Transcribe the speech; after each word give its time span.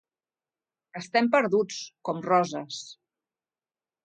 Estem 1.01 1.29
perduts, 1.35 1.77
com 2.09 2.25
Roses. 2.29 2.81